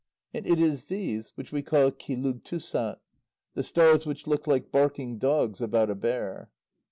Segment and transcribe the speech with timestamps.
[0.33, 2.97] And it is these which we call Qilugtûssat,
[3.53, 6.49] the stars which look like barking dogs about a bear.